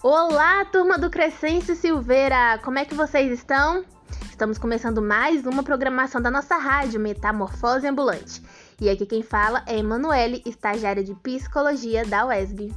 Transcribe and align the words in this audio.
Olá, 0.00 0.64
turma 0.66 0.96
do 0.96 1.10
Crescencio 1.10 1.74
Silveira! 1.74 2.60
Como 2.62 2.78
é 2.78 2.84
que 2.84 2.94
vocês 2.94 3.32
estão? 3.32 3.84
Estamos 4.30 4.56
começando 4.56 5.02
mais 5.02 5.44
uma 5.44 5.64
programação 5.64 6.22
da 6.22 6.30
nossa 6.30 6.56
rádio 6.56 7.00
Metamorfose 7.00 7.84
Ambulante. 7.84 8.40
E 8.80 8.88
aqui 8.88 9.04
quem 9.04 9.24
fala 9.24 9.64
é 9.66 9.76
Emanuele, 9.76 10.40
estagiária 10.46 11.02
de 11.02 11.16
Psicologia 11.16 12.04
da 12.04 12.24
UESB. 12.26 12.72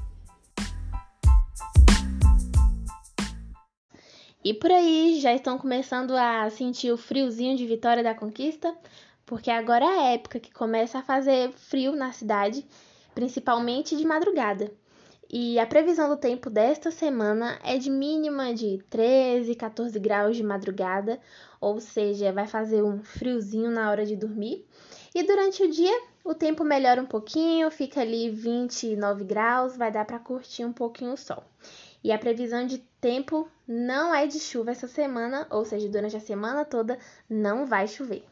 E 4.43 4.55
por 4.55 4.71
aí, 4.71 5.19
já 5.21 5.31
estão 5.31 5.59
começando 5.59 6.17
a 6.17 6.49
sentir 6.49 6.91
o 6.91 6.97
friozinho 6.97 7.55
de 7.55 7.67
Vitória 7.67 8.01
da 8.01 8.15
Conquista? 8.15 8.75
Porque 9.27 9.51
agora 9.51 9.85
é 9.85 9.99
a 9.99 10.13
época 10.13 10.39
que 10.39 10.51
começa 10.51 10.97
a 10.97 11.03
fazer 11.03 11.51
frio 11.51 11.95
na 11.95 12.11
cidade, 12.11 12.65
principalmente 13.13 13.95
de 13.95 14.07
madrugada. 14.07 14.80
E 15.33 15.57
a 15.57 15.65
previsão 15.65 16.09
do 16.09 16.17
tempo 16.17 16.49
desta 16.49 16.91
semana 16.91 17.57
é 17.63 17.77
de 17.77 17.89
mínima 17.89 18.53
de 18.53 18.83
13, 18.89 19.55
14 19.55 19.97
graus 19.97 20.35
de 20.35 20.43
madrugada, 20.43 21.21
ou 21.61 21.79
seja, 21.79 22.33
vai 22.33 22.47
fazer 22.47 22.83
um 22.83 23.01
friozinho 23.01 23.71
na 23.71 23.89
hora 23.89 24.05
de 24.05 24.17
dormir. 24.17 24.67
E 25.15 25.23
durante 25.23 25.63
o 25.63 25.71
dia, 25.71 25.97
o 26.21 26.35
tempo 26.35 26.65
melhora 26.65 27.01
um 27.01 27.05
pouquinho, 27.05 27.71
fica 27.71 28.01
ali 28.01 28.29
29 28.29 29.23
graus, 29.23 29.77
vai 29.77 29.89
dar 29.89 30.03
para 30.03 30.19
curtir 30.19 30.65
um 30.65 30.73
pouquinho 30.73 31.13
o 31.13 31.17
sol. 31.17 31.45
E 32.03 32.11
a 32.11 32.19
previsão 32.19 32.67
de 32.67 32.79
tempo 32.99 33.47
não 33.65 34.13
é 34.13 34.27
de 34.27 34.37
chuva 34.37 34.71
essa 34.71 34.87
semana, 34.89 35.47
ou 35.49 35.63
seja, 35.63 35.87
durante 35.87 36.17
a 36.17 36.19
semana 36.19 36.65
toda 36.65 36.99
não 37.29 37.65
vai 37.65 37.87
chover. 37.87 38.25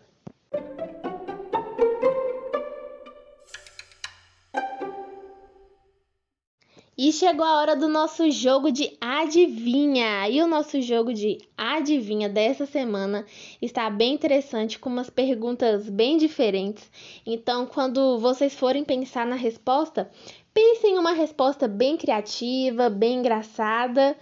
E 7.02 7.14
chegou 7.14 7.46
a 7.46 7.58
hora 7.60 7.78
do 7.78 7.88
nosso 7.88 8.30
jogo 8.30 8.74
de 8.74 8.92
adivinha. 9.00 10.28
E 10.28 10.42
o 10.42 10.48
nosso 10.48 10.82
jogo 10.82 11.14
de 11.14 11.38
adivinha 11.58 12.28
dessa 12.28 12.66
semana 12.66 13.26
está 13.62 13.90
bem 13.90 14.16
interessante, 14.16 14.78
com 14.78 14.90
umas 14.90 15.10
perguntas 15.10 15.88
bem 15.88 16.18
diferentes. 16.18 16.92
Então, 17.26 17.66
quando 17.66 18.20
vocês 18.20 18.54
forem 18.54 18.84
pensar 18.84 19.26
na 19.26 19.38
resposta, 19.38 20.12
pensem 20.54 20.96
em 20.96 21.00
uma 21.00 21.14
resposta 21.14 21.70
bem 21.70 21.96
criativa, 21.96 22.90
bem 22.90 23.20
engraçada, 23.20 24.14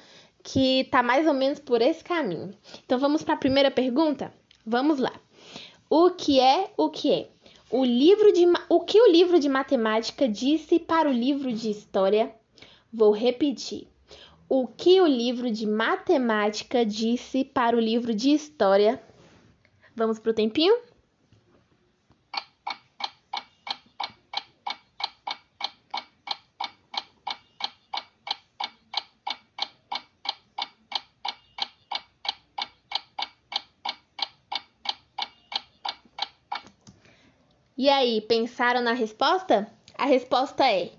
que 0.44 0.84
tá 0.92 1.02
mais 1.02 1.26
ou 1.26 1.34
menos 1.34 1.58
por 1.58 1.82
esse 1.82 2.04
caminho. 2.04 2.54
Então, 2.86 3.00
vamos 3.00 3.24
para 3.24 3.34
a 3.34 3.38
primeira 3.38 3.72
pergunta? 3.72 4.32
Vamos 4.64 5.00
lá. 5.00 5.14
O 5.90 6.12
que 6.12 6.40
é 6.40 6.70
o 6.78 6.92
que 6.92 7.12
é? 7.12 7.28
O 7.72 7.84
livro 7.84 8.32
de 8.32 8.46
o 8.70 8.82
que 8.82 9.02
o 9.02 9.12
livro 9.12 9.40
de 9.40 9.50
matemática 9.50 10.30
disse 10.30 10.78
para 10.78 11.10
o 11.10 11.12
livro 11.12 11.52
de 11.52 11.72
história? 11.72 12.38
Vou 12.92 13.12
repetir. 13.12 13.88
O 14.50 14.66
que 14.66 15.02
o 15.02 15.08
livro 15.08 15.52
de 15.52 15.68
matemática 15.68 16.86
disse 16.86 17.44
para 17.44 17.76
o 17.76 17.80
livro 17.80 18.16
de 18.16 18.30
história? 18.30 19.02
Vamos 19.96 20.20
para 20.20 20.32
o 20.32 20.34
tempinho? 20.34 20.80
E 37.78 37.90
aí, 37.90 38.22
pensaram 38.22 38.82
na 38.82 38.94
resposta? 38.94 39.72
A 39.98 40.06
resposta 40.06 40.66
é 40.66 40.92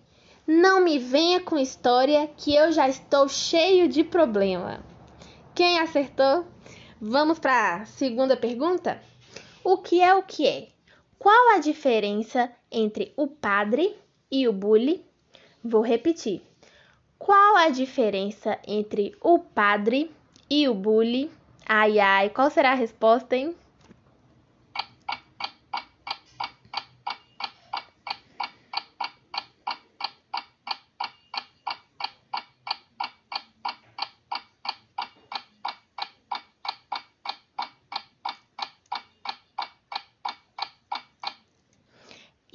não 0.51 0.81
me 0.81 0.99
venha 0.99 1.41
com 1.41 1.59
história 1.59 2.27
que 2.35 2.55
eu 2.55 2.73
já 2.73 2.89
estou 2.89 3.29
cheio 3.29 3.87
de 3.87 4.03
problema. 4.03 4.81
Quem 5.55 5.79
acertou? 5.79 6.47
Vamos 6.99 7.39
para 7.39 7.75
a 7.75 7.85
segunda 7.85 8.35
pergunta? 8.35 8.99
O 9.63 9.77
que 9.77 10.01
é 10.01 10.15
o 10.15 10.23
que 10.23 10.49
é? 10.49 10.69
Qual 11.19 11.55
a 11.55 11.59
diferença 11.59 12.51
entre 12.73 13.13
o 13.15 13.27
padre 13.27 13.95
e 14.31 14.49
o 14.49 14.53
bully? 14.55 15.05
Vou 15.63 15.83
repetir. 15.83 16.41
Qual 17.19 17.57
a 17.57 17.69
diferença 17.69 18.59
entre 18.67 19.15
o 19.21 19.39
padre 19.39 20.11
e 20.49 20.67
o 20.67 20.73
bully? 20.73 21.31
Ai 21.67 21.99
ai, 21.99 22.31
qual 22.31 22.51
será 22.51 22.73
a 22.73 22.75
resposta, 22.75 23.37
hein? 23.37 23.55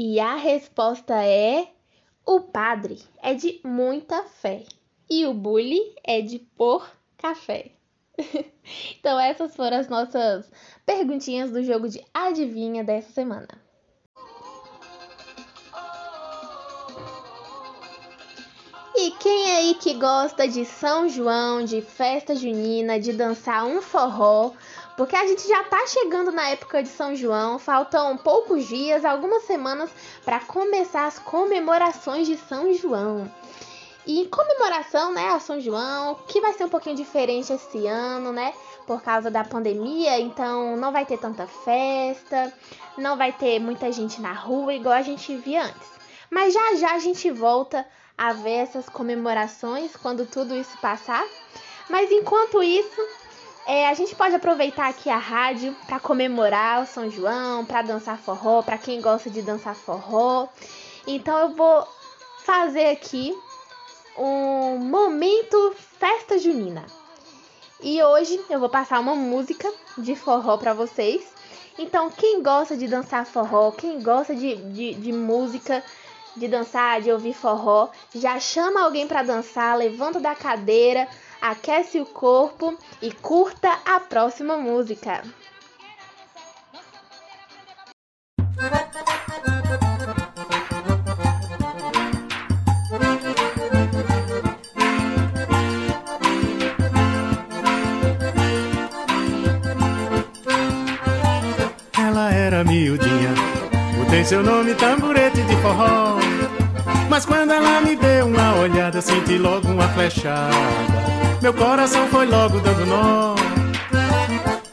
E 0.05 0.12
a 0.23 0.35
resposta 0.35 1.13
é: 1.23 1.67
o 2.25 2.39
padre 2.39 3.01
é 3.21 3.33
de 3.33 3.59
muita 3.63 4.23
fé 4.23 4.63
e 5.09 5.25
o 5.25 5.33
bully 5.33 5.93
é 6.03 6.21
de 6.21 6.39
pôr 6.39 6.89
café. 7.17 7.71
então, 8.97 9.19
essas 9.19 9.55
foram 9.55 9.77
as 9.77 9.87
nossas 9.87 10.49
perguntinhas 10.85 11.51
do 11.51 11.63
jogo 11.63 11.89
de 11.89 12.03
adivinha 12.13 12.83
dessa 12.83 13.11
semana. 13.11 13.49
E 18.95 19.11
quem 19.11 19.51
aí 19.51 19.73
que 19.75 19.95
gosta 19.95 20.47
de 20.47 20.63
São 20.63 21.09
João, 21.09 21.65
de 21.65 21.81
festa 21.81 22.35
junina, 22.35 22.99
de 22.99 23.11
dançar 23.11 23.65
um 23.65 23.81
forró, 23.81 24.51
porque 24.95 25.15
a 25.15 25.25
gente 25.25 25.47
já 25.47 25.63
tá 25.63 25.85
chegando 25.87 26.31
na 26.31 26.49
época 26.49 26.83
de 26.83 26.89
São 26.89 27.15
João, 27.15 27.57
faltam 27.57 28.17
poucos 28.17 28.67
dias, 28.67 29.03
algumas 29.03 29.43
semanas 29.43 29.89
para 30.23 30.39
começar 30.39 31.05
as 31.05 31.19
comemorações 31.19 32.27
de 32.27 32.37
São 32.37 32.73
João. 32.73 33.31
E 34.05 34.19
em 34.19 34.27
comemoração, 34.27 35.13
né, 35.13 35.29
a 35.29 35.39
São 35.39 35.59
João, 35.61 36.15
que 36.27 36.41
vai 36.41 36.53
ser 36.53 36.65
um 36.65 36.69
pouquinho 36.69 36.95
diferente 36.95 37.53
esse 37.53 37.87
ano, 37.87 38.33
né? 38.33 38.53
Por 38.85 39.01
causa 39.01 39.31
da 39.31 39.45
pandemia, 39.45 40.19
então 40.19 40.75
não 40.75 40.91
vai 40.91 41.05
ter 41.05 41.17
tanta 41.17 41.47
festa, 41.47 42.53
não 42.97 43.15
vai 43.15 43.31
ter 43.31 43.59
muita 43.59 43.91
gente 43.93 44.21
na 44.21 44.33
rua 44.33 44.73
igual 44.73 44.93
a 44.93 45.01
gente 45.01 45.33
via 45.37 45.63
antes. 45.63 45.89
Mas 46.29 46.53
já 46.53 46.75
já 46.75 46.93
a 46.93 46.99
gente 46.99 47.31
volta 47.31 47.87
a 48.17 48.33
ver 48.33 48.57
essas 48.57 48.89
comemorações 48.89 49.95
quando 49.95 50.25
tudo 50.25 50.53
isso 50.53 50.77
passar. 50.79 51.25
Mas 51.89 52.11
enquanto 52.11 52.61
isso, 52.61 53.01
é, 53.65 53.87
a 53.87 53.93
gente 53.93 54.15
pode 54.15 54.35
aproveitar 54.35 54.89
aqui 54.89 55.09
a 55.09 55.17
rádio 55.17 55.75
para 55.85 55.99
comemorar 55.99 56.83
o 56.83 56.85
São 56.85 57.09
João, 57.09 57.65
para 57.65 57.81
dançar 57.81 58.17
forró, 58.17 58.61
para 58.61 58.77
quem 58.77 59.01
gosta 59.01 59.29
de 59.29 59.41
dançar 59.41 59.75
forró. 59.75 60.47
Então 61.07 61.37
eu 61.37 61.49
vou 61.49 61.87
fazer 62.43 62.89
aqui 62.89 63.33
um 64.17 64.77
momento 64.77 65.75
festa 65.99 66.37
junina. 66.37 66.85
E 67.81 68.01
hoje 68.01 68.39
eu 68.49 68.59
vou 68.59 68.69
passar 68.69 68.99
uma 68.99 69.15
música 69.15 69.71
de 69.97 70.15
forró 70.15 70.57
para 70.57 70.73
vocês. 70.73 71.33
Então, 71.77 72.09
quem 72.11 72.43
gosta 72.43 72.77
de 72.77 72.87
dançar 72.87 73.25
forró, 73.25 73.71
quem 73.71 74.01
gosta 74.01 74.35
de, 74.35 74.55
de, 74.55 74.93
de 74.93 75.11
música, 75.11 75.83
de 76.35 76.47
dançar, 76.47 77.01
de 77.01 77.11
ouvir 77.11 77.33
forró, 77.33 77.89
já 78.13 78.39
chama 78.39 78.83
alguém 78.83 79.07
para 79.07 79.23
dançar, 79.23 79.77
levanta 79.77 80.19
da 80.19 80.35
cadeira, 80.35 81.07
aquece 81.43 81.99
o 81.99 82.05
corpo 82.05 82.77
e 83.01 83.11
curta 83.11 83.69
a 83.85 83.99
próxima 83.99 84.55
música. 84.55 85.23
Ela 101.99 102.31
era 102.31 102.63
miudinha, 102.63 103.33
mudei 103.97 104.23
seu 104.23 104.41
nome 104.41 104.73
tamborete 104.75 105.41
de 105.41 105.55
forró. 105.57 106.19
Mas 107.09 107.25
quando 107.25 107.51
ela 107.51 107.81
me 107.81 107.97
deu 107.97 108.27
uma 108.27 108.55
olhada, 108.55 109.01
senti 109.01 109.37
logo 109.37 109.67
uma 109.67 109.89
flechada. 109.89 111.03
Meu 111.43 111.53
coração 111.53 112.07
foi 112.07 112.25
logo 112.25 112.57
dando 112.61 112.85
nó. 112.85 113.35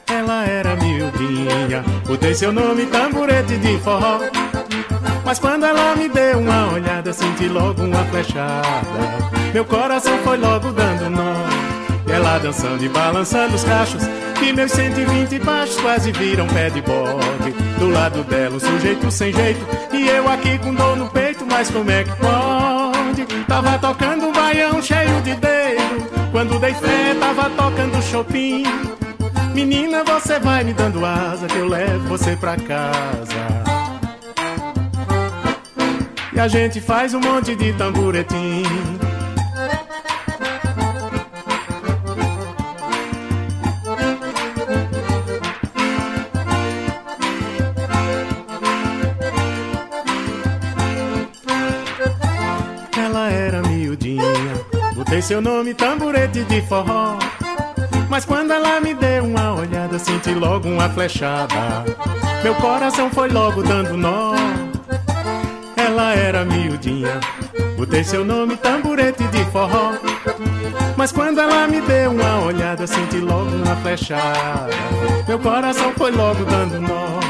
Ela 0.06 0.44
era 0.46 0.76
miudinha, 0.76 1.84
botei 2.06 2.32
seu 2.32 2.52
nome 2.52 2.87
tamborete 2.87 3.56
de 3.56 3.76
forró. 3.81 4.20
Mas 5.25 5.40
quando 5.40 5.67
ela 5.67 5.96
me 5.96 6.08
deu 6.08 6.38
uma 6.38 6.72
olhada, 6.72 7.12
senti 7.12 7.49
logo 7.49 7.82
uma 7.82 8.05
flechada. 8.05 8.62
Meu 9.52 9.64
coração 9.64 10.17
foi 10.19 10.37
logo 10.37 10.70
dando 10.70 11.11
nó. 11.11 11.34
Ela 12.08 12.38
dançando 12.38 12.84
e 12.84 12.88
balançando 12.88 13.56
os 13.56 13.64
cachos. 13.64 14.05
Que 14.38 14.52
meus 14.52 14.70
120 14.70 15.40
baixos 15.40 15.81
quase 15.81 16.12
viram 16.12 16.46
pé 16.46 16.70
de 16.70 16.81
bode. 16.82 17.50
Do 17.81 17.90
lado 17.90 18.23
dela, 18.23 18.55
um 18.55 18.61
sujeito 18.61 19.11
sem 19.11 19.32
jeito. 19.32 19.66
E 19.93 20.06
eu 20.06 20.28
aqui 20.28 20.56
com 20.58 20.73
dor 20.73 20.96
no 20.96 21.08
peito, 21.08 21.44
mas 21.44 21.69
como 21.69 21.90
é 21.90 22.05
que 22.05 22.12
pode? 22.12 23.26
Tava 23.49 23.76
tocando 23.76 24.26
um 24.28 24.32
baião 24.32 24.81
cheio 24.81 25.20
de 25.23 25.34
dedo 25.34 26.19
Quando 26.31 26.61
dei 26.61 26.75
fé, 26.75 27.15
tava 27.19 27.50
tocando 27.50 28.00
Chopin. 28.03 28.62
Menina, 29.53 30.05
você 30.05 30.38
vai 30.38 30.62
me 30.62 30.73
dando 30.73 31.05
asa 31.05 31.47
que 31.49 31.59
eu 31.59 31.67
levo 31.67 32.06
você 32.06 32.37
pra 32.37 32.56
casa. 32.56 33.35
E 36.32 36.38
a 36.38 36.47
gente 36.47 36.81
faz 36.81 37.15
um 37.15 37.21
monte 37.21 37.56
de 37.56 37.73
tamburetim. 37.73 38.62
Botei 55.20 55.22
seu 55.22 55.43
nome 55.43 55.75
tamburete 55.75 56.44
de 56.44 56.62
forró. 56.62 57.19
Mas 58.08 58.25
quando 58.25 58.52
ela 58.52 58.81
me 58.81 58.94
deu 58.94 59.25
uma 59.25 59.55
olhada, 59.55 59.99
senti 59.99 60.32
logo 60.32 60.67
uma 60.67 60.88
flechada. 60.88 61.84
Meu 62.43 62.55
coração 62.55 63.11
foi 63.11 63.28
logo 63.28 63.62
dando 63.62 63.96
nó. 63.96 64.34
Ela 65.76 66.14
era 66.14 66.44
miudinha, 66.44 67.20
botei 67.76 68.02
seu 68.02 68.25
nome 68.25 68.56
tamburete 68.56 69.25
de 69.25 69.44
forró. 69.46 69.93
Mas 70.96 71.12
quando 71.12 71.38
ela 71.38 71.66
me 71.66 71.81
deu 71.82 72.12
uma 72.12 72.40
olhada, 72.40 72.87
senti 72.87 73.19
logo 73.19 73.50
uma 73.50 73.76
flechada. 73.76 74.70
Meu 75.28 75.38
coração 75.38 75.93
foi 75.96 76.12
logo 76.12 76.44
dando 76.44 76.81
nó. 76.81 77.20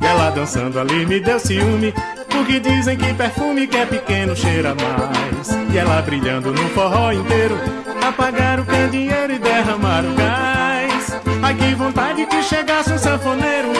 E 0.00 0.06
ela 0.06 0.30
dançando 0.30 0.80
ali 0.80 1.04
me 1.04 1.20
deu 1.20 1.38
ciúme. 1.38 1.92
Porque 2.34 2.60
dizem 2.60 2.96
que 2.96 3.14
perfume 3.14 3.66
que 3.66 3.76
é 3.76 3.86
pequeno 3.86 4.34
cheira 4.34 4.74
mais. 4.74 5.48
E 5.72 5.78
ela 5.78 6.02
brilhando 6.02 6.52
no 6.52 6.68
forró 6.70 7.12
inteiro. 7.12 7.58
Apagar 8.06 8.60
o 8.60 8.66
candeeiro 8.66 9.32
e 9.32 9.38
derramar 9.38 10.04
o 10.04 10.14
gás. 10.14 11.16
Ai 11.42 11.54
que 11.54 11.74
vontade 11.74 12.26
que 12.26 12.42
chegasse 12.42 12.92
um 12.92 12.98
sanfoneiro 12.98 13.72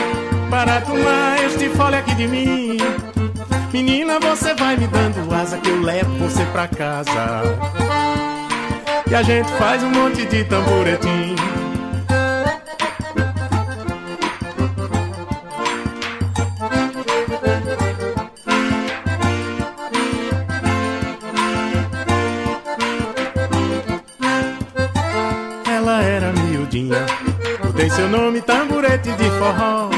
para 0.48 0.80
tomar 0.80 1.42
este 1.44 1.68
fole 1.70 1.96
aqui 1.96 2.14
de 2.14 2.28
mim. 2.28 2.78
Menina, 3.72 4.20
você 4.20 4.54
vai 4.54 4.76
me 4.76 4.86
dando 4.86 5.34
asa 5.34 5.58
que 5.58 5.68
eu 5.68 5.80
levo 5.80 6.16
você 6.16 6.44
pra 6.46 6.68
casa. 6.68 7.42
E 9.10 9.14
a 9.14 9.22
gente 9.22 9.50
faz 9.54 9.82
um 9.82 9.90
monte 9.90 10.24
de 10.24 10.44
tamboretim. 10.44 11.34
Miudinha, 26.64 27.04
botei 27.62 27.90
seu 27.90 28.08
nome 28.08 28.40
tamborete 28.40 29.12
de 29.12 29.30
forró. 29.38 29.90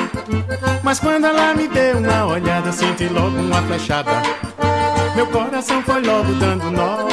Mas 0.83 0.99
quando 0.99 1.27
ela 1.27 1.55
me 1.55 1.69
deu 1.69 1.99
uma 1.99 2.27
olhada, 2.27 2.73
senti 2.73 3.09
logo 3.09 3.39
uma 3.39 3.63
flechada. 3.63 4.23
Meu 5.15 5.27
coração 5.29 5.83
foi 5.83 6.03
logo 6.03 6.33
dando 6.35 6.71
nó. 6.71 7.09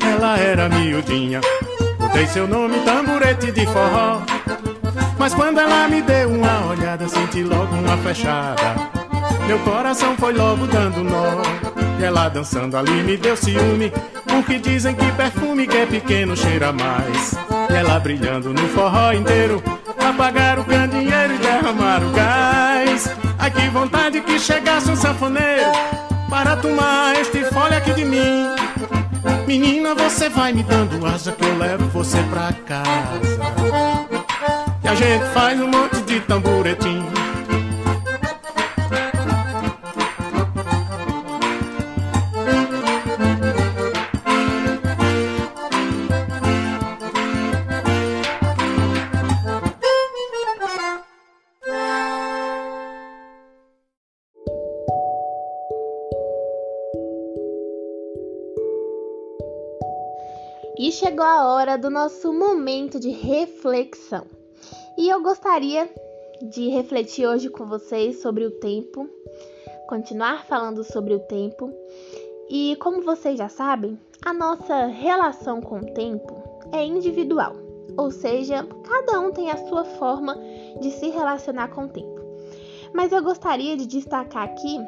Ela 0.00 0.38
era 0.38 0.68
miudinha, 0.68 1.40
botei 1.98 2.26
seu 2.26 2.46
nome 2.46 2.78
tamborete 2.80 3.50
de 3.50 3.66
forró. 3.66 4.22
Mas 5.18 5.34
quando 5.34 5.58
ela 5.58 5.88
me 5.88 6.02
deu 6.02 6.30
uma 6.30 6.66
olhada, 6.66 7.08
senti 7.08 7.42
logo 7.42 7.74
uma 7.74 7.96
flechada. 7.98 8.76
Meu 9.46 9.58
coração 9.60 10.16
foi 10.16 10.32
logo 10.32 10.66
dando 10.66 11.02
nó. 11.02 11.42
Ela 12.00 12.28
dançando 12.28 12.76
ali 12.76 13.02
me 13.02 13.16
deu 13.16 13.36
ciúme. 13.36 13.92
Porque 14.34 14.58
dizem 14.58 14.96
que 14.96 15.12
perfume 15.12 15.64
que 15.64 15.76
é 15.76 15.86
pequeno 15.86 16.36
cheira 16.36 16.72
mais. 16.72 17.36
Ela 17.70 18.00
brilhando 18.00 18.52
no 18.52 18.68
forró 18.70 19.12
inteiro. 19.12 19.62
Apagar 19.96 20.58
o 20.58 20.64
candeeiro 20.64 21.34
e 21.34 21.38
derramar 21.38 22.02
o 22.02 22.10
gás. 22.10 23.08
Ai 23.38 23.50
que 23.52 23.68
vontade 23.68 24.20
que 24.22 24.36
chegasse 24.40 24.90
um 24.90 24.96
sanfoneiro 24.96 25.70
para 26.28 26.56
tomar 26.56 27.14
este 27.14 27.44
fole 27.44 27.76
aqui 27.76 27.92
de 27.92 28.04
mim. 28.04 28.48
Menina, 29.46 29.94
você 29.94 30.28
vai 30.28 30.52
me 30.52 30.64
dando 30.64 31.06
asa 31.06 31.30
que 31.30 31.44
eu 31.44 31.56
levo 31.56 31.84
você 31.90 32.18
pra 32.24 32.52
casa. 32.66 33.20
E 34.82 34.88
a 34.88 34.94
gente 34.96 35.24
faz 35.32 35.60
um 35.60 35.68
monte 35.68 36.00
de 36.02 36.18
tamburetim. 36.20 37.13
Chegou 61.04 61.26
a 61.26 61.52
hora 61.52 61.76
do 61.76 61.90
nosso 61.90 62.32
momento 62.32 62.98
de 62.98 63.10
reflexão. 63.10 64.24
E 64.96 65.06
eu 65.06 65.22
gostaria 65.22 65.86
de 66.40 66.70
refletir 66.70 67.26
hoje 67.26 67.50
com 67.50 67.66
vocês 67.66 68.22
sobre 68.22 68.46
o 68.46 68.50
tempo, 68.52 69.06
continuar 69.86 70.46
falando 70.46 70.82
sobre 70.82 71.12
o 71.12 71.18
tempo. 71.20 71.70
E 72.48 72.74
como 72.76 73.02
vocês 73.02 73.36
já 73.36 73.50
sabem, 73.50 74.00
a 74.24 74.32
nossa 74.32 74.86
relação 74.86 75.60
com 75.60 75.80
o 75.80 75.92
tempo 75.92 76.42
é 76.72 76.82
individual, 76.82 77.54
ou 77.98 78.10
seja, 78.10 78.66
cada 78.82 79.20
um 79.20 79.30
tem 79.30 79.50
a 79.50 79.68
sua 79.68 79.84
forma 79.84 80.38
de 80.80 80.90
se 80.90 81.10
relacionar 81.10 81.68
com 81.68 81.84
o 81.84 81.88
tempo. 81.88 82.18
Mas 82.94 83.12
eu 83.12 83.22
gostaria 83.22 83.76
de 83.76 83.84
destacar 83.84 84.44
aqui 84.44 84.78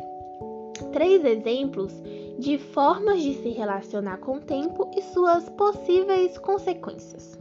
três 0.94 1.22
exemplos 1.26 1.92
de 2.38 2.58
formas 2.58 3.22
de 3.22 3.34
se 3.34 3.48
relacionar 3.50 4.18
com 4.18 4.36
o 4.36 4.40
tempo 4.40 4.90
e 4.96 5.02
suas 5.02 5.48
possíveis 5.50 6.36
consequências. 6.38 7.38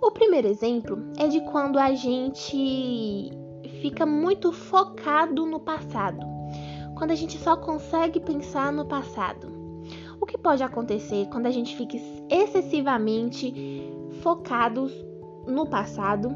O 0.00 0.10
primeiro 0.10 0.48
exemplo 0.48 0.98
é 1.18 1.26
de 1.26 1.40
quando 1.40 1.78
a 1.78 1.94
gente 1.94 3.30
fica 3.80 4.06
muito 4.06 4.52
focado 4.52 5.46
no 5.46 5.60
passado, 5.60 6.20
quando 6.96 7.10
a 7.10 7.14
gente 7.14 7.38
só 7.38 7.56
consegue 7.56 8.20
pensar 8.20 8.72
no 8.72 8.86
passado. 8.86 9.54
O 10.20 10.26
que 10.26 10.38
pode 10.38 10.62
acontecer 10.62 11.26
quando 11.26 11.46
a 11.46 11.50
gente 11.50 11.76
fica 11.76 11.96
excessivamente 12.30 13.92
focados 14.22 14.92
no 15.46 15.66
passado 15.66 16.30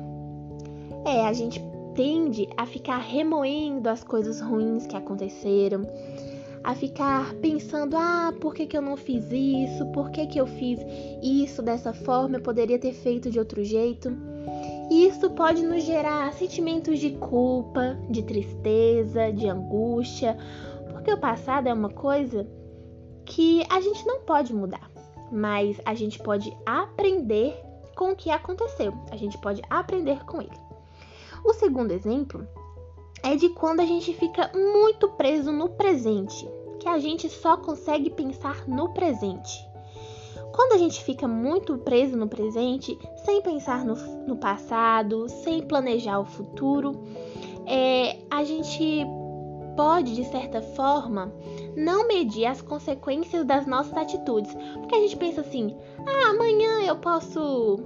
é 1.05 1.27
a 1.27 1.33
gente 1.33 1.61
tende 1.95 2.49
a 2.57 2.67
ficar 2.67 2.99
remoendo 2.99 3.89
as 3.89 4.05
coisas 4.05 4.41
ruins 4.41 4.87
que 4.87 4.97
aconteceram, 4.97 5.83
a 6.63 6.75
ficar 6.75 7.35
pensando: 7.35 7.97
ah, 7.97 8.33
por 8.41 8.55
que, 8.55 8.67
que 8.67 8.77
eu 8.77 8.83
não 8.83 8.97
fiz 8.97 9.25
isso? 9.31 9.87
Por 9.93 10.11
que, 10.11 10.27
que 10.27 10.41
eu 10.41 10.47
fiz 10.47 10.79
isso 11.23 11.63
dessa 11.63 11.93
forma? 11.93 12.37
Eu 12.37 12.43
poderia 12.43 12.79
ter 12.79 12.93
feito 12.93 13.31
de 13.31 13.39
outro 13.39 13.65
jeito. 13.65 14.11
E 14.91 15.07
isso 15.07 15.31
pode 15.31 15.63
nos 15.63 15.85
gerar 15.85 16.33
sentimentos 16.33 16.99
de 16.99 17.11
culpa, 17.11 17.97
de 18.11 18.23
tristeza, 18.23 19.33
de 19.33 19.49
angústia, 19.49 20.37
porque 20.91 21.13
o 21.13 21.19
passado 21.19 21.69
é 21.69 21.73
uma 21.73 21.91
coisa 21.91 22.47
que 23.25 23.65
a 23.71 23.81
gente 23.81 24.05
não 24.05 24.23
pode 24.23 24.53
mudar, 24.53 24.91
mas 25.31 25.81
a 25.85 25.95
gente 25.95 26.19
pode 26.19 26.53
aprender 26.67 27.55
com 27.95 28.11
o 28.11 28.17
que 28.17 28.31
aconteceu, 28.31 28.93
a 29.13 29.17
gente 29.17 29.39
pode 29.39 29.63
aprender 29.71 30.25
com 30.25 30.43
ele. 30.43 30.59
O 31.45 31.55
segundo 31.55 31.93
exemplo 31.93 32.47
é 33.23 33.37
de 33.37 33.49
quando 33.51 33.81
a 33.81 33.87
gente 33.87 34.13
fica 34.15 34.51
muito 34.55 35.09
preso 35.11 35.53
no 35.53 35.69
presente, 35.69 36.49
que 36.79 36.89
a 36.89 36.99
gente 36.99 37.29
só 37.29 37.57
consegue 37.57 38.11
pensar 38.11 38.67
no 38.67 38.93
presente. 38.93 39.69
Quando 40.53 40.73
a 40.73 40.79
gente 40.79 41.03
fica 41.05 41.29
muito 41.29 41.79
preso 41.79 42.17
no 42.17 42.29
presente, 42.29 42.99
sem 43.25 43.41
pensar 43.41 43.85
no, 43.85 43.95
no 44.27 44.37
passado, 44.37 45.29
sem 45.29 45.63
planejar 45.63 46.19
o 46.19 46.25
futuro, 46.25 46.93
é, 47.67 48.19
a 48.31 48.43
gente 48.43 49.07
pode, 49.77 50.15
de 50.15 50.25
certa 50.25 50.61
forma, 50.61 51.33
não 51.77 52.07
medir 52.07 52.47
as 52.47 52.61
consequências 52.61 53.45
das 53.47 53.67
nossas 53.67 53.97
atitudes. 53.97 54.55
Porque 54.75 54.95
a 54.95 55.01
gente 55.01 55.17
pensa 55.17 55.41
assim: 55.41 55.77
ah, 56.07 56.31
amanhã 56.31 56.81
eu 56.83 56.97
posso 56.97 57.79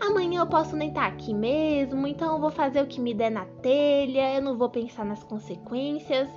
amanhã 0.00 0.40
eu 0.40 0.46
posso 0.46 0.76
nem 0.76 0.88
estar 0.88 1.02
tá 1.02 1.06
aqui 1.06 1.32
mesmo, 1.32 2.06
então 2.06 2.34
eu 2.34 2.40
vou 2.40 2.50
fazer 2.50 2.82
o 2.82 2.86
que 2.86 3.00
me 3.00 3.14
der 3.14 3.30
na 3.30 3.44
telha, 3.62 4.34
eu 4.34 4.42
não 4.42 4.56
vou 4.56 4.68
pensar 4.68 5.04
nas 5.04 5.22
consequências. 5.22 6.28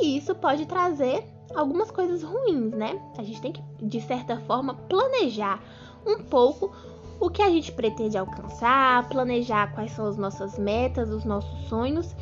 E 0.00 0.16
isso 0.16 0.34
pode 0.34 0.66
trazer 0.66 1.24
algumas 1.54 1.90
coisas 1.90 2.22
ruins, 2.22 2.72
né? 2.72 3.00
A 3.18 3.22
gente 3.22 3.40
tem 3.40 3.52
que, 3.52 3.62
de 3.80 4.00
certa 4.00 4.38
forma, 4.40 4.74
planejar 4.74 5.62
um 6.06 6.22
pouco 6.22 6.72
o 7.20 7.30
que 7.30 7.42
a 7.42 7.50
gente 7.50 7.70
pretende 7.72 8.18
alcançar, 8.18 9.08
planejar 9.08 9.72
quais 9.74 9.92
são 9.92 10.06
as 10.06 10.16
nossas 10.16 10.58
metas, 10.58 11.10
os 11.10 11.24
nossos 11.24 11.68
sonhos. 11.68 12.14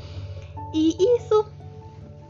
E 0.74 0.96
isso 1.16 1.46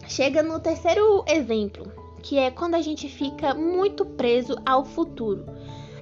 chega 0.06 0.42
no 0.42 0.60
terceiro 0.60 1.24
exemplo, 1.26 1.90
que 2.22 2.38
é 2.38 2.50
quando 2.50 2.74
a 2.74 2.80
gente 2.80 3.08
fica 3.08 3.54
muito 3.54 4.04
preso 4.04 4.56
ao 4.64 4.84
futuro 4.84 5.46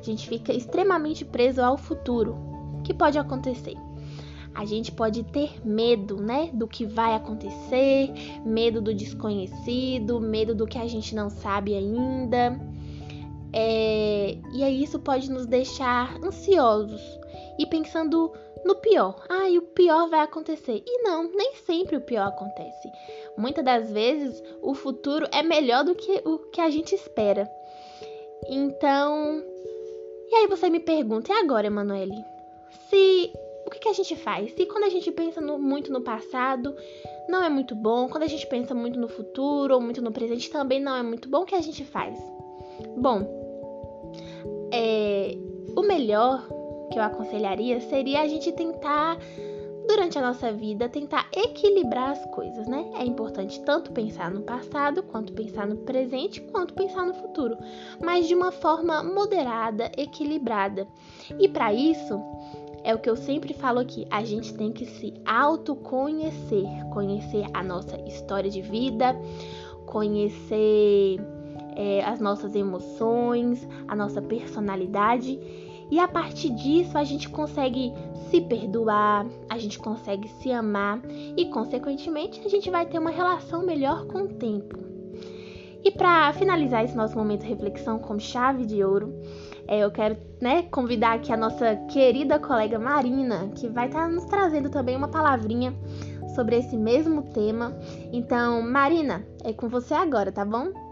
gente 0.08 0.28
fica 0.28 0.52
extremamente 0.52 1.24
preso 1.24 1.62
ao 1.62 1.76
futuro. 1.76 2.36
O 2.78 2.82
que 2.82 2.94
pode 2.94 3.18
acontecer? 3.18 3.74
A 4.54 4.64
gente 4.64 4.90
pode 4.90 5.22
ter 5.22 5.64
medo, 5.64 6.16
né, 6.16 6.50
do 6.52 6.66
que 6.66 6.84
vai 6.84 7.14
acontecer, 7.14 8.10
medo 8.44 8.80
do 8.80 8.92
desconhecido, 8.92 10.20
medo 10.20 10.54
do 10.54 10.66
que 10.66 10.78
a 10.78 10.88
gente 10.88 11.14
não 11.14 11.30
sabe 11.30 11.74
ainda. 11.74 12.58
É... 13.52 14.36
E 14.52 14.64
aí 14.64 14.82
isso 14.82 14.98
pode 14.98 15.30
nos 15.30 15.46
deixar 15.46 16.16
ansiosos 16.24 17.00
e 17.58 17.66
pensando 17.66 18.32
no 18.64 18.74
pior. 18.76 19.24
Ah, 19.28 19.48
o 19.56 19.62
pior 19.62 20.08
vai 20.08 20.20
acontecer. 20.20 20.82
E 20.84 21.02
não, 21.02 21.30
nem 21.30 21.54
sempre 21.54 21.96
o 21.96 22.00
pior 22.00 22.26
acontece. 22.26 22.90
Muitas 23.36 23.64
das 23.64 23.92
vezes 23.92 24.42
o 24.60 24.74
futuro 24.74 25.26
é 25.30 25.42
melhor 25.42 25.84
do 25.84 25.94
que 25.94 26.20
o 26.24 26.38
que 26.50 26.60
a 26.60 26.70
gente 26.70 26.94
espera. 26.94 27.48
Então, 28.48 29.42
e 30.30 30.34
aí 30.34 30.46
você 30.46 30.68
me 30.68 30.80
pergunta, 30.80 31.32
e 31.32 31.36
agora, 31.36 31.66
Emanuele? 31.66 32.24
Se 32.88 33.32
o 33.66 33.70
que, 33.70 33.78
que, 33.80 33.88
a 33.88 33.92
gente 33.92 34.16
faz? 34.16 34.52
Se 34.52 34.66
quando 34.66 34.84
a 34.84 34.88
gente 34.88 35.10
pensa 35.12 35.40
no, 35.40 35.58
muito 35.58 35.92
no 35.92 36.00
passado, 36.00 36.74
não 37.28 37.44
é 37.44 37.48
muito 37.48 37.74
bom, 37.74 38.08
quando 38.08 38.22
a 38.22 38.26
gente 38.26 38.46
pensa 38.46 38.74
muito 38.74 38.98
no 38.98 39.08
futuro 39.08 39.74
ou 39.74 39.80
muito 39.80 40.00
no 40.00 40.10
presente, 40.10 40.50
também 40.50 40.80
não 40.80 40.96
é 40.96 41.02
muito 41.02 41.28
bom, 41.28 41.42
o 41.42 41.44
que 41.44 41.54
a 41.54 41.60
gente 41.60 41.84
faz? 41.84 42.18
Bom, 42.96 43.26
é, 44.72 45.36
o 45.76 45.82
melhor 45.82 46.48
que 46.90 46.98
eu 46.98 47.02
aconselharia 47.02 47.80
seria 47.80 48.22
a 48.22 48.28
gente 48.28 48.50
tentar, 48.52 49.18
durante 49.88 50.18
a 50.18 50.22
nossa 50.22 50.52
vida, 50.52 50.86
tentar 50.86 51.26
equilibrar 51.34 52.10
as 52.10 52.24
coisas, 52.26 52.68
né? 52.68 52.90
É 52.94 53.04
importante 53.04 53.58
tanto 53.62 53.90
pensar 53.90 54.30
no 54.30 54.42
passado, 54.42 55.02
quanto 55.02 55.32
pensar 55.32 55.66
no 55.66 55.76
presente, 55.78 56.42
quanto 56.42 56.74
pensar 56.74 57.06
no 57.06 57.14
futuro, 57.14 57.56
mas 58.04 58.28
de 58.28 58.34
uma 58.34 58.52
forma 58.52 59.02
moderada, 59.02 59.90
equilibrada. 59.96 60.86
E 61.40 61.48
para 61.48 61.72
isso, 61.72 62.20
é 62.84 62.94
o 62.94 62.98
que 62.98 63.08
eu 63.08 63.16
sempre 63.16 63.54
falo 63.54 63.80
aqui, 63.80 64.06
a 64.10 64.22
gente 64.22 64.52
tem 64.54 64.70
que 64.70 64.84
se 64.84 65.14
autoconhecer, 65.24 66.68
conhecer 66.92 67.46
a 67.54 67.64
nossa 67.64 67.98
história 68.02 68.50
de 68.50 68.60
vida, 68.60 69.16
conhecer 69.86 71.18
é, 71.74 72.04
as 72.04 72.20
nossas 72.20 72.54
emoções, 72.54 73.66
a 73.88 73.96
nossa 73.96 74.20
personalidade 74.20 75.40
e 75.90 75.98
a 75.98 76.06
partir 76.06 76.50
disso 76.50 76.96
a 76.96 77.04
gente 77.04 77.28
consegue 77.28 77.92
se 78.30 78.40
perdoar, 78.40 79.26
a 79.48 79.58
gente 79.58 79.78
consegue 79.78 80.28
se 80.28 80.52
amar 80.52 81.00
e, 81.36 81.46
consequentemente, 81.46 82.40
a 82.44 82.48
gente 82.48 82.70
vai 82.70 82.86
ter 82.86 82.98
uma 82.98 83.10
relação 83.10 83.64
melhor 83.64 84.06
com 84.06 84.22
o 84.22 84.28
tempo. 84.28 84.78
E 85.82 85.90
para 85.90 86.32
finalizar 86.32 86.84
esse 86.84 86.96
nosso 86.96 87.16
momento 87.16 87.42
de 87.42 87.48
reflexão 87.48 87.98
com 87.98 88.18
chave 88.18 88.66
de 88.66 88.82
ouro, 88.84 89.14
é, 89.66 89.78
eu 89.78 89.90
quero 89.90 90.16
né, 90.40 90.62
convidar 90.64 91.14
aqui 91.14 91.32
a 91.32 91.36
nossa 91.36 91.76
querida 91.88 92.38
colega 92.38 92.78
Marina, 92.78 93.48
que 93.54 93.68
vai 93.68 93.86
estar 93.86 94.02
tá 94.02 94.08
nos 94.08 94.24
trazendo 94.24 94.70
também 94.70 94.96
uma 94.96 95.08
palavrinha 95.08 95.74
sobre 96.34 96.56
esse 96.56 96.76
mesmo 96.76 97.22
tema. 97.32 97.76
Então, 98.12 98.60
Marina, 98.62 99.24
é 99.44 99.52
com 99.52 99.68
você 99.68 99.94
agora, 99.94 100.32
tá 100.32 100.44
bom? 100.44 100.87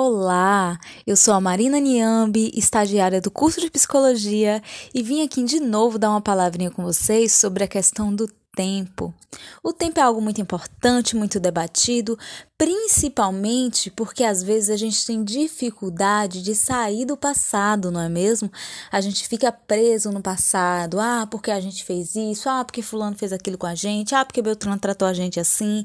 Olá, 0.00 0.78
eu 1.04 1.16
sou 1.16 1.34
a 1.34 1.40
Marina 1.40 1.80
Niambi, 1.80 2.52
estagiária 2.54 3.20
do 3.20 3.32
curso 3.32 3.60
de 3.60 3.68
psicologia, 3.68 4.62
e 4.94 5.02
vim 5.02 5.24
aqui 5.24 5.42
de 5.42 5.58
novo 5.58 5.98
dar 5.98 6.10
uma 6.10 6.20
palavrinha 6.20 6.70
com 6.70 6.84
vocês 6.84 7.32
sobre 7.32 7.64
a 7.64 7.68
questão 7.68 8.14
do 8.14 8.30
tempo. 8.54 9.12
O 9.60 9.72
tempo 9.72 9.98
é 9.98 10.02
algo 10.04 10.20
muito 10.20 10.40
importante, 10.40 11.16
muito 11.16 11.40
debatido, 11.40 12.16
principalmente 12.56 13.90
porque 13.90 14.22
às 14.22 14.40
vezes 14.40 14.70
a 14.70 14.76
gente 14.76 15.04
tem 15.04 15.24
dificuldade 15.24 16.42
de 16.42 16.54
sair 16.54 17.04
do 17.04 17.16
passado, 17.16 17.90
não 17.90 18.00
é 18.00 18.08
mesmo? 18.08 18.52
A 18.92 19.00
gente 19.00 19.26
fica 19.26 19.50
preso 19.50 20.12
no 20.12 20.22
passado. 20.22 21.00
Ah, 21.00 21.26
porque 21.28 21.50
a 21.50 21.58
gente 21.58 21.82
fez 21.82 22.14
isso, 22.14 22.48
ah, 22.48 22.64
porque 22.64 22.82
fulano 22.82 23.18
fez 23.18 23.32
aquilo 23.32 23.58
com 23.58 23.66
a 23.66 23.74
gente, 23.74 24.14
ah, 24.14 24.24
porque 24.24 24.40
Beltrano 24.40 24.78
tratou 24.78 25.08
a 25.08 25.12
gente 25.12 25.40
assim. 25.40 25.84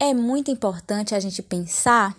É 0.00 0.14
muito 0.14 0.50
importante 0.50 1.14
a 1.14 1.20
gente 1.20 1.42
pensar 1.42 2.16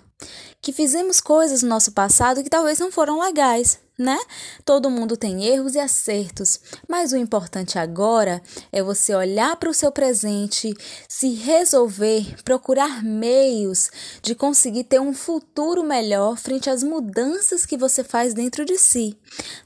que 0.62 0.72
fizemos 0.72 1.20
coisas 1.20 1.62
no 1.62 1.70
nosso 1.70 1.92
passado 1.92 2.44
que 2.44 2.50
talvez 2.50 2.80
não 2.80 2.92
foram 2.92 3.20
legais, 3.20 3.80
né? 3.98 4.20
Todo 4.66 4.90
mundo 4.90 5.16
tem 5.16 5.46
erros 5.46 5.76
e 5.76 5.80
acertos, 5.80 6.60
mas 6.90 7.14
o 7.14 7.18
importante 7.18 7.78
agora 7.78 8.42
é 8.72 8.82
você 8.82 9.14
olhar 9.14 9.56
para 9.58 9.70
o 9.70 9.74
seu 9.74 9.92
presente, 9.92 10.74
se 11.08 11.34
resolver, 11.36 12.42
procurar 12.44 13.04
meios 13.04 13.92
de 14.22 14.34
conseguir 14.34 14.86
ter 14.86 15.00
um 15.00 15.14
futuro 15.14 15.84
melhor 15.84 16.38
frente 16.38 16.70
às 16.70 16.82
mudanças 16.82 17.66
que 17.66 17.78
você 17.78 18.04
faz 18.04 18.34
dentro 18.34 18.66
de 18.66 18.78
si. 18.80 19.16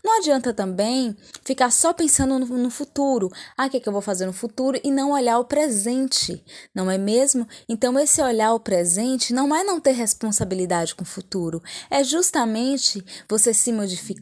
Não 0.03 0.17
adianta 0.17 0.53
também 0.53 1.15
ficar 1.43 1.71
só 1.71 1.93
pensando 1.93 2.39
no, 2.39 2.69
futuro. 2.69 3.31
Ah, 3.57 3.67
o 3.67 3.69
que, 3.69 3.77
é 3.77 3.79
que 3.79 3.87
eu 3.87 3.93
vou 3.93 4.01
fazer 4.01 4.25
no 4.25 4.33
futuro 4.33 4.79
e 4.83 4.91
não 4.91 5.11
olhar 5.11 5.39
o 5.39 5.45
presente, 5.45 6.43
não 6.75 6.91
é 6.91 6.97
mesmo? 6.97 7.47
Então, 7.67 7.97
esse 7.97 8.21
olhar 8.21 8.53
o 8.53 8.59
presente 8.59 9.33
não 9.33 9.55
é 9.55 9.63
não 9.63 9.79
ter 9.79 9.91
responsabilidade 9.91 10.95
com 10.95 11.03
o 11.03 11.07
futuro, 11.07 11.61
é 11.89 12.03
justamente 12.03 13.03
você 13.27 13.53
se 13.53 13.71
modificar 13.71 14.16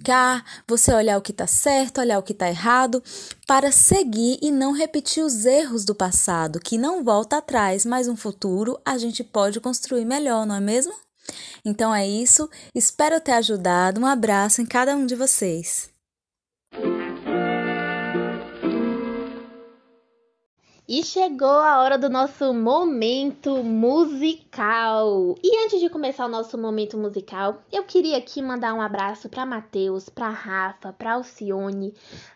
você 0.67 0.93
olhar 0.93 1.17
o 1.17 1.21
que 1.21 1.31
está 1.31 1.47
certo, 1.47 1.99
olhar 1.99 2.19
o 2.19 2.23
que 2.23 2.33
está 2.33 2.49
errado, 2.49 3.03
para 3.47 3.71
seguir 3.71 4.39
e 4.41 4.51
não 4.51 4.71
repetir 4.71 5.23
os 5.23 5.45
erros 5.45 5.85
do 5.85 5.95
passado, 5.95 6.59
que 6.59 6.77
não 6.77 7.03
volta 7.03 7.37
atrás, 7.37 7.85
mas 7.85 8.07
um 8.07 8.15
futuro 8.15 8.79
a 8.85 8.97
gente 8.97 9.23
pode 9.23 9.59
construir 9.59 10.05
melhor, 10.05 10.45
não 10.45 10.55
é 10.55 10.59
mesmo? 10.59 10.93
Então 11.63 11.93
é 11.93 12.07
isso, 12.07 12.49
espero 12.73 13.19
ter 13.19 13.33
ajudado. 13.33 13.99
Um 13.99 14.05
abraço 14.05 14.61
em 14.61 14.65
cada 14.65 14.95
um 14.95 15.05
de 15.05 15.15
vocês. 15.15 15.89
E 20.87 21.03
chegou 21.03 21.49
a 21.49 21.81
hora 21.81 21.97
do 21.97 22.11
nosso 22.11 22.53
momento 22.53 23.63
musical. 23.63 25.35
E 25.43 25.65
antes 25.65 25.79
de 25.79 25.89
começar 25.89 26.25
o 26.25 26.29
nosso 26.29 26.59
momento 26.59 26.95
musical, 26.95 27.59
eu 27.71 27.83
queria 27.85 28.19
aqui 28.19 28.39
mandar 28.39 28.71
um 28.75 28.79
abraço 28.79 29.27
para 29.27 29.47
Matheus, 29.47 30.09
para 30.09 30.29
Rafa, 30.29 30.93
para 30.93 31.13
Alcione, 31.13 31.91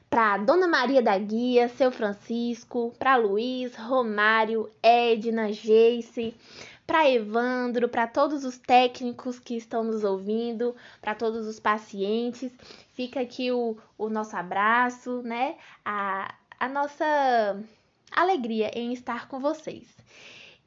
para 0.09 0.37
Dona 0.37 0.67
Maria 0.67 0.99
da 0.99 1.15
Guia, 1.15 1.69
seu 1.69 1.91
Francisco, 1.91 2.91
para 2.97 3.17
Luiz, 3.17 3.75
Romário, 3.75 4.67
Edna, 4.81 5.53
Geice, 5.53 6.33
para 6.87 7.07
Evandro, 7.07 7.87
para 7.87 8.07
todos 8.07 8.43
os 8.43 8.57
técnicos 8.57 9.37
que 9.37 9.57
estão 9.57 9.83
nos 9.83 10.03
ouvindo, 10.03 10.75
para 10.99 11.13
todos 11.13 11.45
os 11.45 11.59
pacientes. 11.59 12.51
Fica 12.93 13.19
aqui 13.19 13.51
o, 13.51 13.77
o 13.95 14.09
nosso 14.09 14.35
abraço, 14.35 15.21
né? 15.21 15.55
A, 15.85 16.33
a 16.59 16.67
nossa 16.67 17.63
alegria 18.11 18.71
em 18.73 18.93
estar 18.93 19.27
com 19.27 19.39
vocês. 19.39 19.87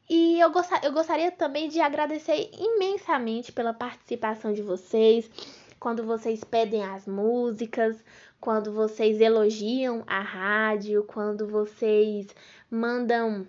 E 0.09 0.39
eu, 0.41 0.53
eu 0.83 0.93
gostaria 0.93 1.31
também 1.31 1.69
de 1.69 1.81
agradecer 1.81 2.51
imensamente 2.53 3.53
pela 3.53 3.73
participação 3.73 4.53
de 4.53 4.61
vocês, 4.61 5.31
quando 5.79 6.05
vocês 6.05 6.45
pedem 6.45 6.85
as 6.85 7.07
músicas, 7.07 7.97
quando 8.41 8.73
vocês 8.73 9.21
elogiam 9.21 10.03
a 10.07 10.21
rádio, 10.21 11.05
quando 11.05 11.47
vocês 11.47 12.27
mandam 12.71 13.47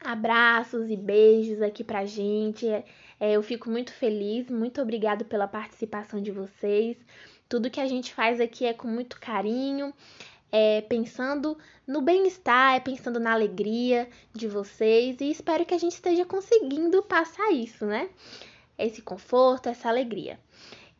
abraços 0.00 0.90
e 0.90 0.96
beijos 0.96 1.62
aqui 1.62 1.84
pra 1.84 2.04
gente. 2.04 2.66
É, 2.66 3.32
eu 3.32 3.42
fico 3.42 3.70
muito 3.70 3.92
feliz, 3.92 4.50
muito 4.50 4.82
obrigado 4.82 5.24
pela 5.24 5.46
participação 5.46 6.20
de 6.20 6.30
vocês. 6.30 6.96
Tudo 7.48 7.70
que 7.70 7.80
a 7.80 7.86
gente 7.86 8.12
faz 8.12 8.40
aqui 8.40 8.66
é 8.66 8.74
com 8.74 8.88
muito 8.88 9.20
carinho 9.20 9.94
é, 10.56 10.82
pensando 10.82 11.58
no 11.84 12.00
bem-estar, 12.00 12.76
é 12.76 12.80
pensando 12.80 13.18
na 13.18 13.32
alegria 13.32 14.08
de 14.32 14.46
vocês 14.46 15.20
e 15.20 15.28
espero 15.28 15.66
que 15.66 15.74
a 15.74 15.78
gente 15.78 15.94
esteja 15.94 16.24
conseguindo 16.24 17.02
passar 17.02 17.50
isso, 17.50 17.84
né? 17.84 18.08
Esse 18.78 19.02
conforto, 19.02 19.68
essa 19.68 19.88
alegria. 19.88 20.38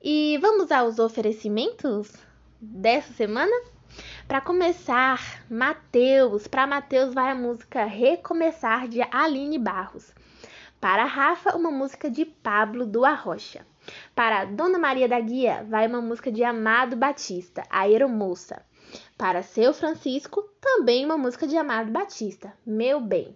E 0.02 0.36
vamos 0.38 0.72
aos 0.72 0.98
oferecimentos 0.98 2.12
dessa 2.60 3.12
semana? 3.12 3.52
Para 4.26 4.40
começar, 4.40 5.44
Mateus. 5.48 6.48
Para 6.48 6.66
Mateus 6.66 7.14
vai 7.14 7.30
a 7.30 7.34
música 7.36 7.84
Recomeçar 7.84 8.88
de 8.88 9.02
Aline 9.02 9.56
Barros. 9.56 10.12
Para 10.80 11.04
Rafa, 11.04 11.56
uma 11.56 11.70
música 11.70 12.10
de 12.10 12.24
Pablo 12.24 12.84
do 12.84 13.04
Arrocha. 13.04 13.64
Para 14.16 14.46
Dona 14.46 14.80
Maria 14.80 15.08
da 15.08 15.20
Guia, 15.20 15.64
vai 15.70 15.86
uma 15.86 16.00
música 16.00 16.32
de 16.32 16.42
Amado 16.42 16.96
Batista, 16.96 17.62
a 17.70 17.82
Aeromoça. 17.82 18.60
Para 19.16 19.42
seu 19.42 19.72
Francisco, 19.72 20.42
também 20.60 21.04
uma 21.04 21.16
música 21.16 21.46
de 21.46 21.56
Amado 21.56 21.90
Batista, 21.90 22.52
Meu 22.66 23.00
Bem. 23.00 23.34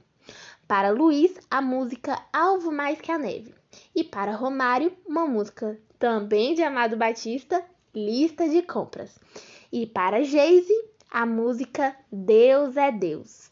Para 0.67 0.91
Luiz, 0.91 1.35
a 1.51 1.63
música 1.63 2.21
Alvo 2.33 2.71
Mais 2.71 3.01
Que 3.01 3.11
a 3.11 3.19
Neve. 3.19 3.55
E 3.95 4.05
para 4.05 4.37
Romário, 4.37 4.93
uma 5.07 5.27
música 5.27 5.79
também 5.99 6.55
de 6.55 6.63
Amado 6.63 6.97
Batista, 6.97 7.65
Lista 7.95 8.49
de 8.49 8.63
Compras. 8.63 9.19
E 9.73 9.87
para 9.87 10.23
Geise, 10.23 10.75
a 11.11 11.25
música 11.25 11.97
Deus 12.13 12.77
é 12.77 12.93
Deus. 12.93 13.51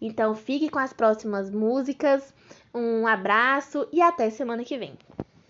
Então 0.00 0.34
fique 0.34 0.68
com 0.68 0.78
as 0.78 0.92
próximas 0.92 1.50
músicas. 1.50 2.34
Um 2.74 3.06
abraço 3.06 3.88
e 3.92 4.02
até 4.02 4.28
semana 4.30 4.64
que 4.64 4.76
vem. 4.76 4.96